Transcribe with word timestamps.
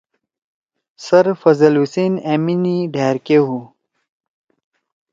سر 1.05 1.25
فضل 1.41 1.73
حسین 1.83 2.13
أمیِنی 2.33 2.77
ڈھأر 2.93 3.15
کے 3.25 3.37
ہُو 3.45 3.59